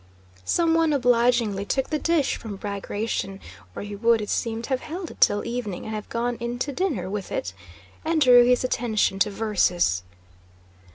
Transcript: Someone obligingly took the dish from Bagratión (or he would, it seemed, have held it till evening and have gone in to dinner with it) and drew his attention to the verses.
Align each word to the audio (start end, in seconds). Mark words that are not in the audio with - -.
Someone 0.45 0.93
obligingly 0.93 1.63
took 1.63 1.91
the 1.91 1.99
dish 1.99 2.35
from 2.35 2.57
Bagratión 2.57 3.39
(or 3.75 3.83
he 3.83 3.95
would, 3.95 4.19
it 4.19 4.31
seemed, 4.31 4.65
have 4.65 4.79
held 4.81 5.11
it 5.11 5.21
till 5.21 5.45
evening 5.45 5.85
and 5.85 5.93
have 5.93 6.09
gone 6.09 6.37
in 6.37 6.57
to 6.57 6.71
dinner 6.71 7.07
with 7.07 7.31
it) 7.31 7.53
and 8.03 8.19
drew 8.19 8.43
his 8.43 8.63
attention 8.63 9.19
to 9.19 9.29
the 9.29 9.35
verses. 9.35 10.01